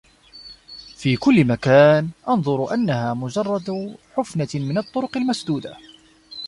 في 0.97 1.17
كل 1.17 1.45
مكان 1.47 2.09
أنظر، 2.29 2.73
انها 2.73 3.13
مجرد 3.13 3.97
حفنة 4.15 4.47
من 4.55 4.77
الطرق 4.77 5.17
المسدودة. 5.17 5.77